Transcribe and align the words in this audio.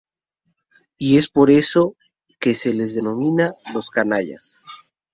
Y 0.97 1.17
es 1.19 1.29
por 1.29 1.51
eso 1.51 1.95
que 2.39 2.55
se 2.55 2.73
los 2.73 2.95
denomina 2.95 3.53
"Los 3.75 3.91
canallas". 3.91 4.59